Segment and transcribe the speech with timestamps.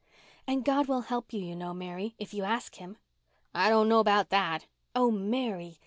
[0.47, 2.97] "And God will help you, you know, Mary, if you ask Him."
[3.53, 5.77] "I don't know about that." "Oh, Mary.